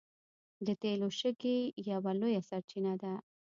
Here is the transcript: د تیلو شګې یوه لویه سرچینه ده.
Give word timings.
د 0.65 0.67
تیلو 0.81 1.07
شګې 1.19 1.57
یوه 1.91 2.11
لویه 2.19 2.41
سرچینه 2.49 2.93
ده. 3.01 3.13